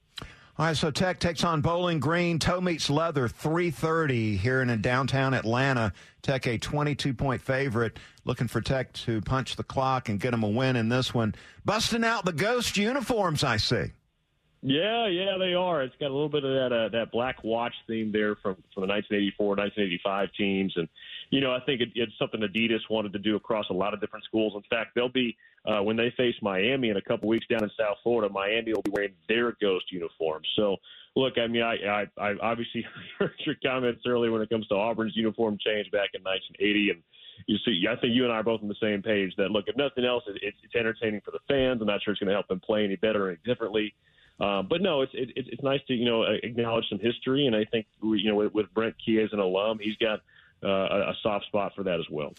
[0.57, 2.39] All right, so Tech takes on Bowling Green.
[2.39, 5.91] Toe meets leather, 3.30 here in downtown Atlanta.
[6.21, 7.99] Tech a 22-point favorite.
[8.23, 11.35] Looking for Tech to punch the clock and get them a win in this one.
[11.65, 13.91] Busting out the ghost uniforms, I see.
[14.67, 15.83] Yeah, yeah, they are.
[15.83, 18.81] It's got a little bit of that uh, that black watch theme there from from
[18.81, 20.89] the 1984, 1985 teams, and
[21.29, 24.01] you know I think it, it's something Adidas wanted to do across a lot of
[24.01, 24.53] different schools.
[24.55, 27.69] In fact, they'll be uh, when they face Miami in a couple weeks down in
[27.77, 28.33] South Florida.
[28.33, 30.47] Miami will be wearing their ghost uniforms.
[30.55, 30.77] So
[31.15, 32.83] look, I mean, I I, I obviously
[33.19, 37.03] heard your comments earlier when it comes to Auburn's uniform change back in 1980, and
[37.45, 39.65] you see, I think you and I are both on the same page that look,
[39.67, 41.81] if nothing else, it's, it's entertaining for the fans.
[41.81, 43.93] I'm not sure it's going to help them play any better or any differently.
[44.39, 47.63] Uh, but no, it's it, it's nice to you know acknowledge some history, and I
[47.65, 50.19] think you know with, with Brent Key as an alum, he's got
[50.63, 52.33] uh, a, a soft spot for that as well.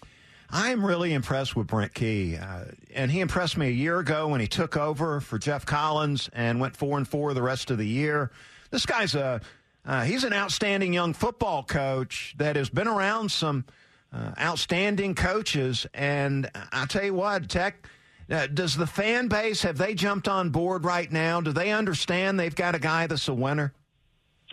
[0.51, 4.41] I'm really impressed with Brent Key, uh, and he impressed me a year ago when
[4.41, 7.87] he took over for Geoff Collins and went four and four the rest of the
[7.87, 8.31] year.
[8.71, 9.41] This guy's a
[9.87, 13.65] uh, he's an outstanding young football coach that has been around some
[14.13, 17.89] uh, outstanding coaches, and I tell you what, Tech
[18.31, 21.41] uh, does the fan base have they jumped on board right now?
[21.41, 23.73] Do they understand they've got a guy that's a winner?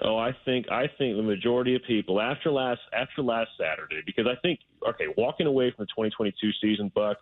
[0.01, 4.25] Oh, I think I think the majority of people after last after last Saturday, because
[4.25, 7.17] I think okay, walking away from the 2022 season, Buck,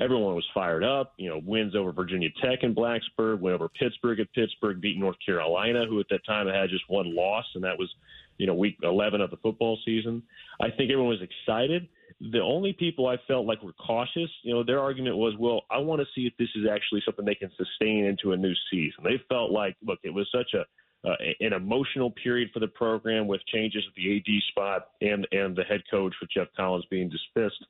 [0.00, 1.14] everyone was fired up.
[1.18, 5.16] You know, wins over Virginia Tech and Blacksburg, went over Pittsburgh at Pittsburgh, beat North
[5.24, 7.92] Carolina, who at that time had just one loss, and that was
[8.38, 10.22] you know week 11 of the football season.
[10.60, 11.88] I think everyone was excited.
[12.20, 15.78] The only people I felt like were cautious, you know, their argument was, well, I
[15.78, 19.04] want to see if this is actually something they can sustain into a new season.
[19.04, 20.64] They felt like, look, it was such a
[21.06, 25.54] uh, an emotional period for the program with changes at the AD spot and and
[25.54, 27.64] the head coach with Geoff Collins being dismissed.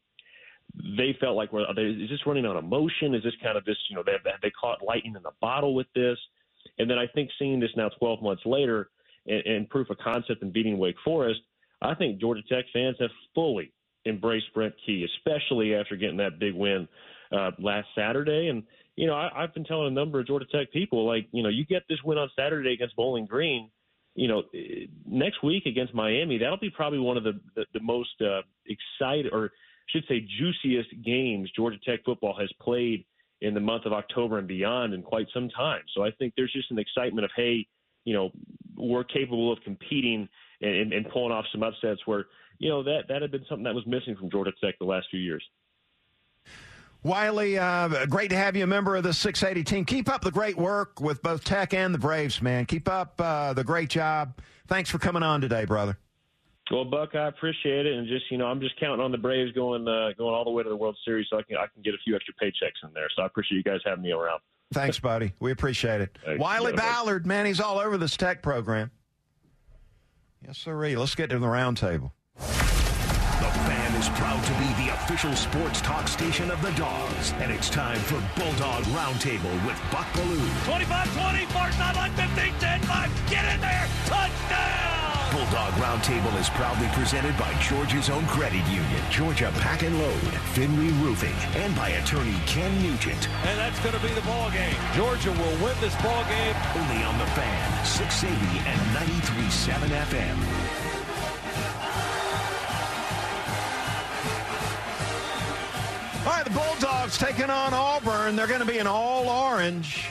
[0.96, 3.14] They felt like, well, they, is this running on emotion?
[3.14, 5.86] Is this kind of this, you know, they they caught lightning in the bottle with
[5.94, 6.18] this?
[6.78, 8.90] And then I think seeing this now 12 months later
[9.26, 11.40] and, and proof of concept in beating Wake Forest,
[11.82, 13.72] I think Georgia Tech fans have fully
[14.06, 16.88] embrace Brent Key, especially after getting that big win
[17.32, 18.48] uh, last Saturday.
[18.48, 18.62] And
[18.96, 21.50] you know, I, I've been telling a number of Georgia Tech people, like, you know,
[21.50, 23.70] you get this win on Saturday against Bowling Green.
[24.14, 24.44] You know,
[25.04, 29.30] next week against Miami, that'll be probably one of the the, the most uh, excited,
[29.30, 29.50] or
[29.90, 33.04] should say, juiciest games Georgia Tech football has played
[33.42, 35.82] in the month of October and beyond in quite some time.
[35.94, 37.66] So I think there's just an excitement of, hey,
[38.06, 38.30] you know,
[38.76, 40.28] we're capable of competing
[40.60, 42.26] and, and, pulling off some upsets where
[42.58, 45.06] you know that that had been something that was missing from Georgia Tech the last
[45.10, 45.42] few years.
[47.02, 49.84] Wiley, uh, great to have you a member of the 680 team.
[49.84, 52.66] Keep up the great work with both Tech and the Braves, man.
[52.66, 54.40] Keep up uh, the great job.
[54.66, 55.98] Thanks for coming on today, brother.
[56.70, 59.52] Well, Buck, I appreciate it, and just you know, I'm just counting on the Braves
[59.52, 61.82] going uh, going all the way to the World Series, so I can I can
[61.82, 63.06] get a few extra paychecks in there.
[63.14, 64.40] So I appreciate you guys having me around.
[64.72, 65.32] Thanks, buddy.
[65.38, 66.18] We appreciate it.
[66.24, 66.40] Thanks.
[66.40, 68.90] Wiley Ballard, man, he's all over this Tech program.
[70.44, 70.76] Yes, sir.
[70.96, 72.12] Let's get to the roundtable.
[72.36, 77.52] The fan is proud to be the official sports talk station of the Dogs, and
[77.52, 80.46] it's time for Bulldog Roundtable with Buck Belue.
[80.64, 84.75] 25-20, far sideline, 15, 10, 5, get in there, touchdown!
[85.36, 90.88] Bulldog Roundtable is proudly presented by Georgia's own credit union, Georgia Pack and Load, Findlay
[91.04, 93.28] Roofing, and by attorney Ken Nugent.
[93.44, 94.74] And that's going to be the ball game.
[94.94, 96.56] Georgia will win this ball game.
[96.74, 99.76] Only on the fan, 680 and 93.7
[100.08, 100.36] FM.
[106.24, 108.36] All right, the Bulldogs taking on Auburn.
[108.36, 110.08] They're going to be an all orange.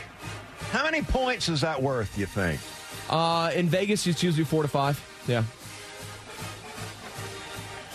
[0.69, 2.61] How many points is that worth, you think?
[3.09, 5.03] Uh, in Vegas, it's usually four to five.
[5.27, 5.43] Yeah.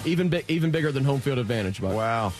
[0.04, 1.80] Even bi- even bigger than home field advantage.
[1.80, 2.32] But wow.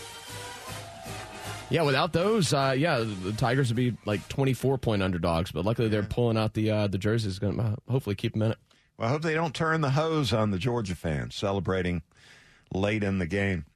[1.68, 5.53] Yeah, without those, uh, yeah, the Tigers would be like twenty four point underdogs.
[5.53, 7.38] But luckily, they're pulling out the uh, the jerseys.
[7.38, 8.59] Going to hopefully keep them in it.
[8.98, 12.03] Well, I hope they don't turn the hose on the Georgia fans celebrating
[12.74, 13.66] late in the game.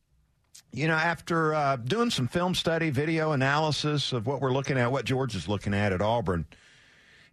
[0.72, 4.90] You know, after uh, doing some film study, video analysis of what we're looking at,
[4.90, 6.46] what Georgia's looking at at Auburn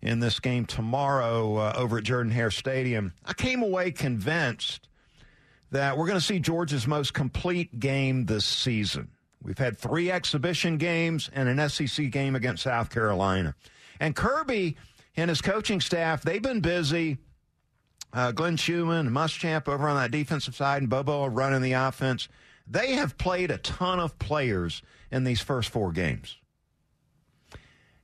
[0.01, 4.87] in this game tomorrow uh, over at Jordan Hare Stadium, I came away convinced
[5.71, 9.09] that we're going to see Georgia's most complete game this season.
[9.43, 13.55] We've had three exhibition games and an SEC game against South Carolina.
[13.99, 14.77] And Kirby
[15.15, 17.17] and his coaching staff, they've been busy.
[18.13, 22.27] Uh, Glenn Schumann Muschamp over on that defensive side and Bobo running the offense.
[22.67, 26.37] They have played a ton of players in these first four games.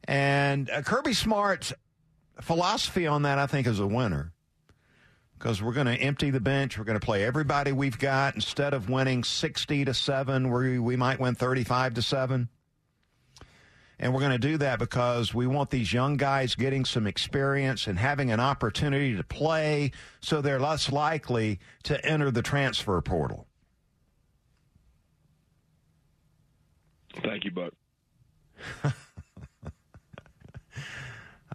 [0.05, 1.73] And uh, Kirby Smart's
[2.41, 4.33] philosophy on that, I think, is a winner
[5.37, 6.77] because we're going to empty the bench.
[6.77, 10.95] We're going to play everybody we've got instead of winning 60 to 7, where we
[10.95, 12.49] might win 35 to 7.
[13.99, 17.87] And we're going to do that because we want these young guys getting some experience
[17.87, 23.47] and having an opportunity to play so they're less likely to enter the transfer portal.
[27.23, 27.73] Thank you, Buck.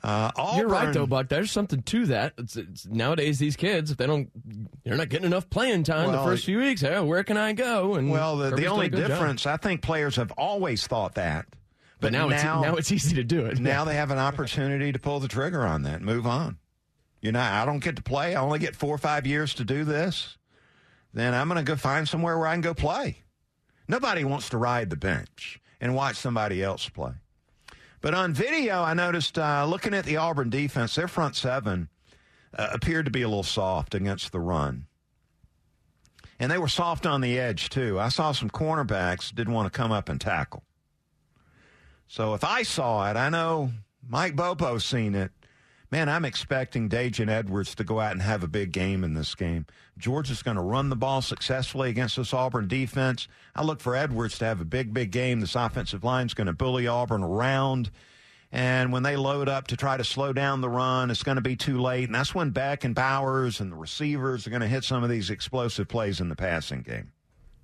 [0.02, 1.28] Uh, You're right, though, Buck.
[1.28, 2.34] There's something to that.
[2.36, 4.30] It's, it's, nowadays, these kids, if they don't,
[4.84, 6.80] they're not getting enough playing time Well, the first few weeks.
[6.80, 7.94] Hey, where can I go?
[7.94, 9.08] And Well, the, the only good job.
[9.08, 11.46] difference, I think players have always thought that.
[12.00, 13.60] But now it's- now it's easy to do it.
[13.60, 16.58] Now they have an opportunity to pull the trigger on that and move on.
[17.20, 18.34] You know, I don't get to play.
[18.34, 20.36] I only get four or five years to do this.
[21.14, 23.18] Then I'm going to go find somewhere where I can go play.
[23.86, 27.12] Nobody wants to ride the bench and watch somebody else play.
[28.02, 31.88] But on video, I noticed uh, looking at the Auburn defense, their front seven
[32.52, 34.86] uh, appeared to be a little soft against the run.
[36.40, 38.00] And they were soft on the edge, too.
[38.00, 40.64] I saw some cornerbacks didn't want to come up and tackle.
[42.08, 43.70] So if I saw it, I know
[44.06, 45.30] Mike Bobo's seen it.
[45.92, 49.34] Man, I'm expecting Daijun Edwards to go out and have a big game in this
[49.34, 49.66] game.
[49.98, 53.28] Georgia's going to run the ball successfully against this Auburn defense.
[53.54, 55.40] I look for Edwards to have a big, big game.
[55.40, 57.90] This offensive line's going to bully Auburn around.
[58.50, 61.42] And when they load up to try to slow down the run, it's going to
[61.42, 62.04] be too late.
[62.04, 65.10] And that's when Beck and Bowers and the receivers are going to hit some of
[65.10, 67.12] these explosive plays in the passing game.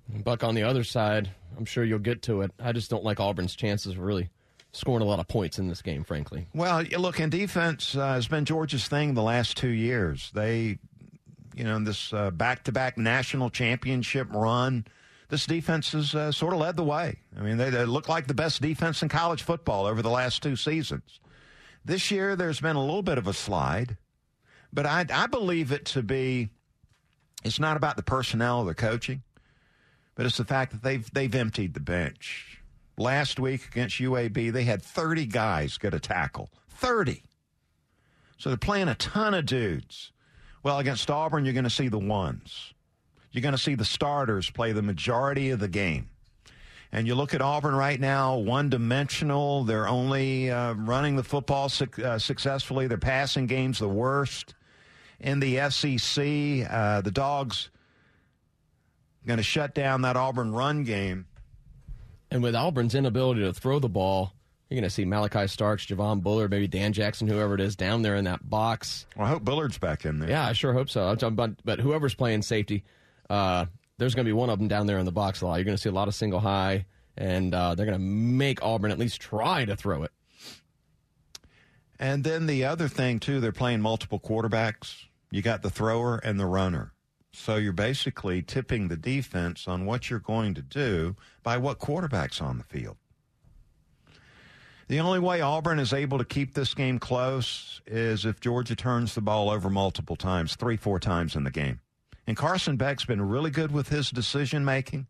[0.07, 2.51] Buck on the other side, I'm sure you'll get to it.
[2.59, 4.29] I just don't like Auburn's chances really
[4.71, 6.47] scoring a lot of points in this game, frankly.
[6.53, 10.31] Well, look, in defense uh, has been Georgia's thing the last two years.
[10.33, 10.77] They,
[11.55, 14.85] you know, in this uh, back-to-back national championship run,
[15.29, 17.17] this defense has uh, sort of led the way.
[17.37, 20.43] I mean, they, they look like the best defense in college football over the last
[20.43, 21.19] two seasons.
[21.85, 23.97] This year, there's been a little bit of a slide,
[24.71, 26.49] but I, I believe it to be.
[27.43, 29.23] It's not about the personnel or the coaching,
[30.15, 32.58] but it's the fact that they've they've emptied the bench
[32.99, 36.51] last week against UAB, they had 30 guys get a tackle.
[36.69, 37.23] 30.
[38.37, 40.11] So they're playing a ton of dudes.
[40.61, 42.73] Well, against Auburn, you're going to see the ones.
[43.31, 46.09] You're going to see the starters play the majority of the game.
[46.91, 49.63] And you look at Auburn right now, one dimensional.
[49.63, 52.87] They're only uh, running the football su- uh, successfully.
[52.87, 54.55] Their passing game's the worst
[55.19, 56.67] in the SEC.
[56.69, 57.69] Uh, the Dogs
[59.29, 61.27] going to shut down that Auburn run game.
[62.31, 64.33] And with Auburn's inability to throw the ball,
[64.69, 68.03] you're going to see Malachi Starks, Javon Bullard, maybe Dan Jackson, whoever it is, down
[68.03, 69.07] there in that box.
[69.17, 70.29] Well, I hope Bullard's back in there.
[70.29, 71.07] Yeah, I sure hope so.
[71.07, 72.83] I'm talking about, but whoever's playing safety,
[73.31, 73.65] uh,
[73.97, 75.55] there's going to be one of them down there in the box a lot.
[75.55, 76.85] You're going to see a lot of single high,
[77.17, 80.11] and uh, they're going to make Auburn at least try to throw it.
[81.99, 85.05] And then the other thing, too, they're playing multiple quarterbacks.
[85.31, 86.93] You got the thrower and the runner.
[87.31, 92.41] So you're basically tipping the defense on what you're going to do by what quarterback's
[92.41, 92.97] on the field.
[94.87, 99.13] The only way Auburn is able to keep this game close is if Georgia turns
[99.13, 101.79] the ball over multiple times, three, four times in the game.
[102.25, 105.05] And Carson Beck's been really good with his decision making.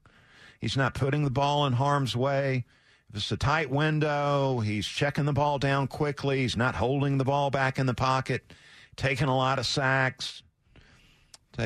[0.60, 2.66] He's not putting the ball in harm's way.
[3.10, 6.40] If it's a tight window, he's checking the ball down quickly.
[6.40, 8.54] He's not holding the ball back in the pocket,
[8.98, 10.44] taking a lot of sacks.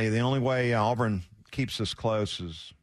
[0.01, 2.73] You, the only way Auburn keeps us close is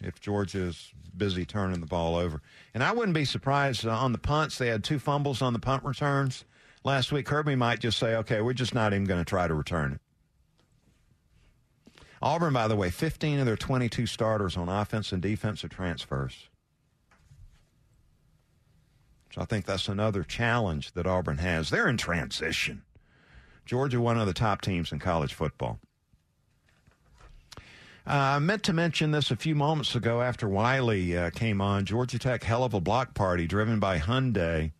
[0.00, 2.40] if Georgia's busy turning the ball over.
[2.74, 4.58] And I wouldn't be surprised uh, on the punts.
[4.58, 6.44] They had two fumbles on the punt returns
[6.84, 7.26] last week.
[7.26, 10.00] Kirby might just say, okay, we're just not even going to try to return it.
[12.20, 16.48] Auburn, by the way, 15 of their 22 starters on offense and defense are transfers.
[19.34, 21.70] So I think that's another challenge that Auburn has.
[21.70, 22.82] They're in transition.
[23.66, 25.78] Georgia, one of the top teams in college football.
[28.08, 31.84] Uh, I meant to mention this a few moments ago after Wiley uh, came on.
[31.84, 34.72] Georgia Tech hell of a block party driven by Hyundai.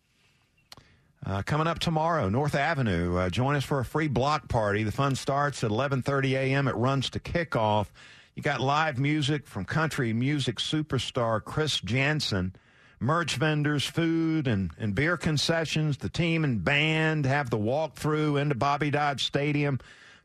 [1.23, 3.17] Uh, coming up tomorrow, North Avenue.
[3.17, 4.81] Uh, join us for a free block party.
[4.81, 6.67] The fun starts at 11:30 a.m.
[6.67, 7.85] It runs to kickoff.
[8.33, 12.55] You got live music from country music superstar Chris Janson,
[12.99, 15.97] merch vendors, food and, and beer concessions.
[15.97, 19.79] The team and band have the walkthrough into Bobby Dodd Stadium.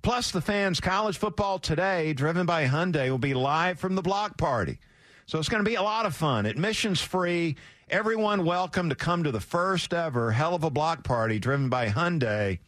[0.05, 4.37] Plus, the fans' college football today, driven by Hyundai, will be live from the block
[4.37, 4.79] party.
[5.25, 6.45] So it's going to be a lot of fun.
[6.45, 7.57] Admissions free.
[7.89, 11.89] Everyone welcome to come to the first ever hell of a block party driven by
[11.89, 12.59] Hyundai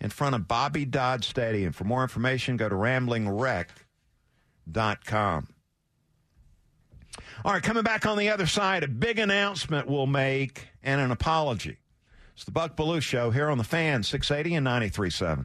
[0.00, 1.72] in front of Bobby Dodd Stadium.
[1.72, 5.48] For more information, go to ramblingwreck.com.
[7.44, 11.12] All right, coming back on the other side, a big announcement we'll make and an
[11.12, 11.76] apology.
[12.34, 15.44] It's the Buck Belue Show here on the Fan, 680 and 93.7.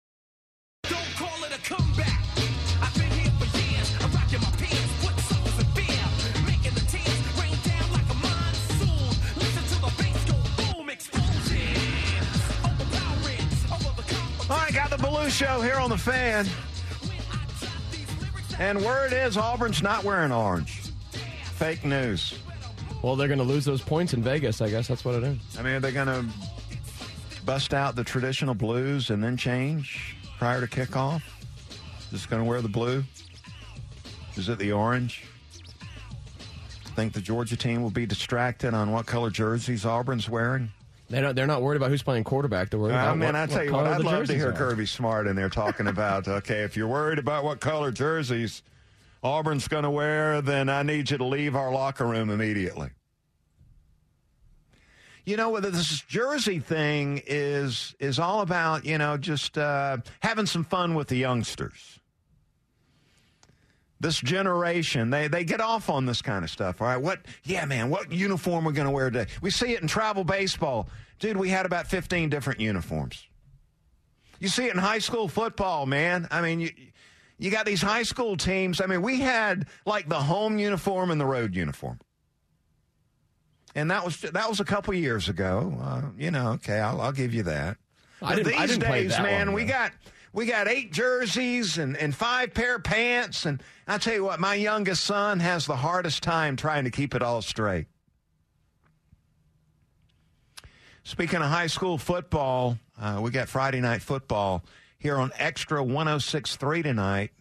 [15.21, 16.47] right, got the Belue Show here on the fan.
[18.59, 20.81] And word is Auburn's not wearing orange.
[21.55, 22.37] Fake news.
[23.01, 24.61] Well, they're going to lose those points in Vegas.
[24.61, 25.37] I guess that's what it is.
[25.57, 26.25] I mean, are they going to
[27.45, 31.23] bust out the traditional blues and then change prior to kickoff?
[32.11, 33.03] Just going to wear the blue?
[34.35, 35.23] Is it the orange?
[36.95, 40.71] Think the Georgia team will be distracted on what color jerseys Auburn's wearing?
[41.11, 42.69] They don't, they're not worried about who's playing quarterback.
[42.69, 44.53] They're worried about mean, what, I tell what you what, I'd love to hear are.
[44.53, 48.63] Kirby Smart in there talking about, okay, if you're worried about what color jerseys
[49.21, 52.89] Auburn's going to wear, then I need you to leave our locker room immediately.
[55.25, 60.47] You know, whether this jersey thing is is all about, you know, just uh, having
[60.47, 61.99] some fun with the youngsters.
[64.01, 66.81] This generation, they, they get off on this kind of stuff.
[66.81, 67.19] All right, what?
[67.43, 69.29] Yeah, man, what uniform we're going to wear today?
[69.43, 70.89] We see it in travel baseball,
[71.19, 71.37] dude.
[71.37, 73.27] We had about fifteen different uniforms.
[74.39, 76.27] You see it in high school football, man.
[76.31, 76.71] I mean, you
[77.37, 78.81] you got these high school teams.
[78.81, 81.99] I mean, we had like the home uniform and the road uniform,
[83.75, 85.77] and that was that was a couple years ago.
[85.79, 87.77] Uh, you know, okay, I'll, I'll give you that.
[88.21, 89.91] I didn't- I these didn't play days, man, we got
[90.33, 94.39] we got eight jerseys and, and five pair of pants, and I tell you what,
[94.39, 97.87] my youngest son has the hardest time trying to keep it all straight.
[101.03, 104.63] Speaking of high school football, uh, we got Friday night football
[104.99, 107.31] here on Extra 1063 tonight.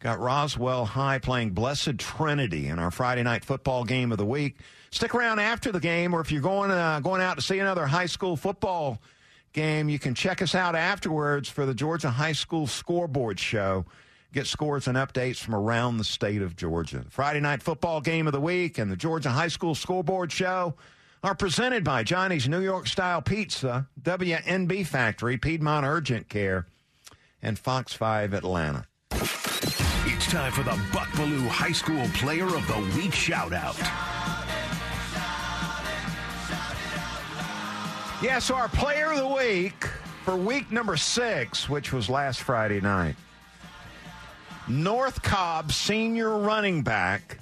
[0.00, 4.58] Got Roswell High playing Blessed Trinity in our Friday night football game of the week.
[4.90, 7.86] Stick around after the game, or if you're going uh, going out to see another
[7.86, 9.00] high school football
[9.54, 13.86] game, you can check us out afterwards for the Georgia High School Scoreboard Show.
[14.32, 17.04] Get scores and updates from around the state of Georgia.
[17.08, 20.74] Friday night football game of the week and the Georgia High School Scoreboard Show
[21.22, 26.66] are presented by Johnny's New York Style Pizza, WNB Factory, Piedmont Urgent Care,
[27.40, 28.86] and Fox 5 Atlanta.
[29.12, 33.80] It's time for the Buck Belue High School Player of the Week shout out.
[38.22, 39.84] Yeah, so our player of the week
[40.24, 43.16] for week number six, which was last Friday night,
[44.66, 47.38] North Cobb senior running back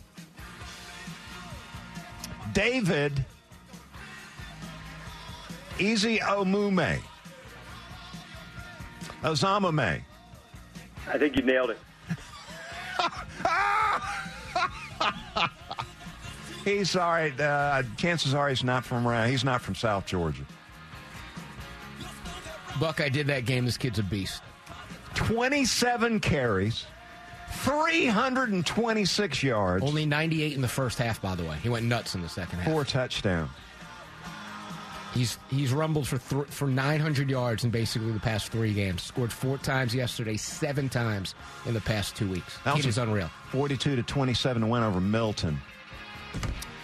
[2.53, 3.25] David
[5.79, 7.01] Eziomume.
[9.23, 10.03] Ozamame.
[11.09, 11.79] I think you nailed it.
[16.65, 17.41] He's all right.
[17.41, 19.31] Uh, chances are he's not from around.
[19.31, 20.45] He's not from South Georgia.
[22.81, 23.65] Buck, I did that game.
[23.65, 24.43] This kid's a beast.
[25.15, 26.87] 27 carries,
[27.51, 31.57] 326 yards, Only 98 in the first half, by the way.
[31.63, 32.73] He went nuts in the second half.
[32.73, 33.51] four touchdowns.
[35.15, 39.03] He's he's rumbled for th- for 900 yards in basically the past three games.
[39.03, 41.35] Scored four times yesterday, seven times
[41.67, 42.59] in the past two weeks.
[42.65, 43.29] That was unreal.
[43.51, 45.59] 42 to 27 to win over Milton,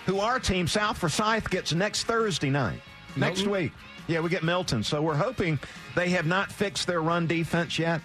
[0.05, 2.83] who our team, South Forsyth, gets next Thursday night.
[3.17, 3.51] Next Milton?
[3.65, 3.73] week.
[4.09, 4.83] Yeah, we get Milton.
[4.83, 5.59] So we're hoping
[5.95, 8.01] they have not fixed their run defense yet.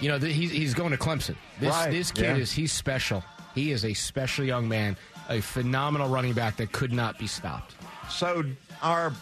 [0.00, 1.36] You know, th- he's he's going to Clemson.
[1.60, 2.36] This Right, this kid yeah.
[2.36, 3.24] is he's special.
[3.54, 4.96] He is a special young man,
[5.30, 7.74] a phenomenal running back that could not be stopped.
[8.10, 8.44] So
[8.82, 9.12] our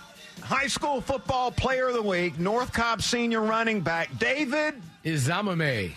[0.43, 4.75] high school football player of the week, North Cobb senior running back, David
[5.05, 5.93] Izamame.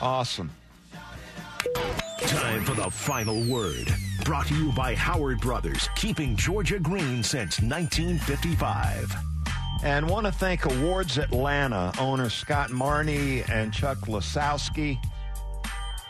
[0.00, 0.50] Awesome.
[2.20, 3.92] Time for the final word.
[4.24, 9.14] Brought to you by Howard Brothers, keeping Georgia green since 1955.
[9.82, 14.98] And want to thank Awards Atlanta owner Scott Marney and Chuck Lasowski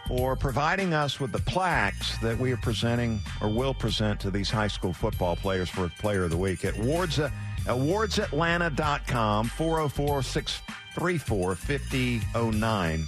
[0.08, 4.50] for providing us with the plaques that we are presenting or will present to these
[4.50, 7.18] high school football players for Player of the Week at awards,
[7.66, 13.06] awardsatlanta.com, 404 634 5009.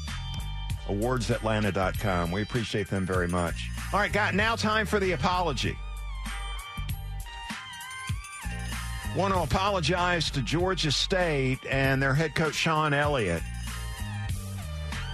[0.95, 2.31] Awardsatlanta.com.
[2.31, 3.71] We appreciate them very much.
[3.93, 5.77] All right, got now time for the apology.
[9.17, 13.43] Want to apologize to Georgia State and their head coach Shawn Elliott.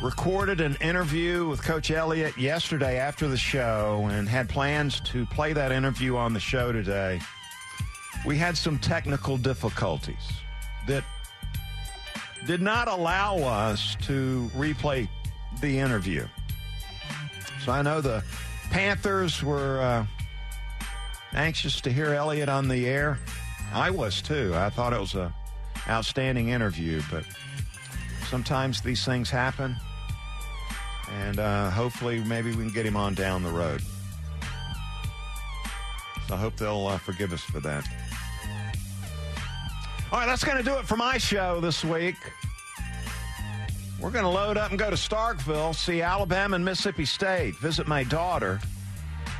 [0.00, 5.52] Recorded an interview with Coach Elliott yesterday after the show and had plans to play
[5.52, 7.20] that interview on the show today.
[8.24, 10.30] We had some technical difficulties
[10.86, 11.02] that
[12.46, 15.08] did not allow us to replay
[15.60, 16.26] the interview.
[17.64, 18.24] So I know the
[18.70, 20.06] Panthers were uh,
[21.34, 23.18] anxious to hear Elliott on the air.
[23.72, 24.52] I was too.
[24.54, 25.32] I thought it was a
[25.88, 27.24] outstanding interview, but
[28.28, 29.76] sometimes these things happen,
[31.22, 33.82] and uh, hopefully, maybe we can get him on down the road.
[36.28, 37.84] So I hope they'll uh, forgive us for that.
[40.10, 42.16] All right, that's going to do it for my show this week.
[44.00, 47.88] We're going to load up and go to Starkville, see Alabama and Mississippi State, visit
[47.88, 48.60] my daughter,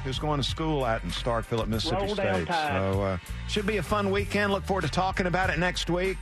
[0.02, 2.48] who's going to school out in Starkville at Mississippi Roll State.
[2.48, 2.92] Tide.
[2.92, 4.52] So, uh, should be a fun weekend.
[4.52, 6.18] Look forward to talking about it next week.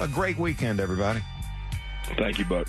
[0.00, 1.20] A great weekend, everybody.
[2.16, 2.68] Thank you, Buck.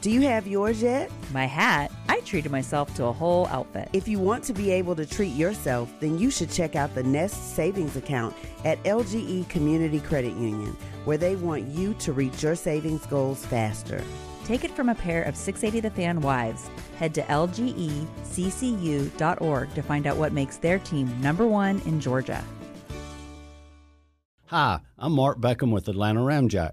[0.00, 1.10] Do you have yours yet?
[1.30, 3.90] My hat, I treated myself to a whole outfit.
[3.92, 7.02] If you want to be able to treat yourself, then you should check out the
[7.02, 8.34] Nest Savings Account
[8.64, 10.74] at LGE Community Credit Union,
[11.04, 14.02] where they want you to reach your savings goals faster.
[14.46, 16.70] Take it from a pair of 680 The Fan wives.
[16.98, 18.14] Head to lgeccu.org
[19.74, 22.42] to find out what makes their team number one in Georgia.
[24.46, 26.72] Hi, I'm Mark Beckham with Atlanta Ramjack.